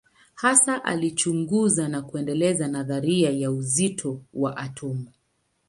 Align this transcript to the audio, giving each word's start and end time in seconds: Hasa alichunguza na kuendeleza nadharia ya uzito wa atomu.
Hasa 0.35 0.83
alichunguza 0.83 1.87
na 1.87 2.01
kuendeleza 2.01 2.67
nadharia 2.67 3.29
ya 3.29 3.51
uzito 3.51 4.21
wa 4.33 4.57
atomu. 4.57 5.07